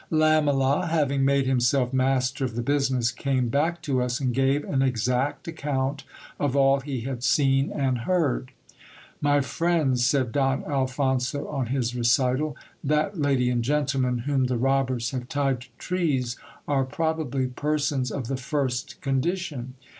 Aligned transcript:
Lamela, 0.09 0.87
having 0.87 1.23
made 1.23 1.45
himself 1.45 1.93
master 1.93 2.43
of 2.43 2.55
the 2.55 2.63
business, 2.63 3.11
came 3.11 3.51
jack 3.51 3.83
to 3.83 4.01
us, 4.01 4.19
and 4.19 4.33
gave 4.33 4.63
an 4.63 4.81
exact 4.81 5.47
account 5.47 6.05
of 6.39 6.55
all 6.55 6.79
he 6.79 7.01
had 7.01 7.21
seen 7.23 7.71
and 7.71 7.99
heard. 7.99 8.49
My 9.21 9.41
friends, 9.41 10.03
said 10.03 10.31
Don 10.31 10.63
Alphonso 10.65 11.47
on 11.47 11.67
his 11.67 11.95
recital, 11.95 12.57
that 12.83 13.19
lady 13.21 13.51
and 13.51 13.63
gentleman 13.63 14.17
whom 14.25 14.45
the 14.45 14.57
robbers 14.57 15.11
have 15.11 15.29
tied 15.29 15.61
to 15.61 15.67
trees, 15.77 16.35
are 16.67 16.83
probably 16.83 17.45
persons 17.45 18.09
of 18.09 18.25
the 18.25 18.37
first 18.37 19.01
condition. 19.01 19.75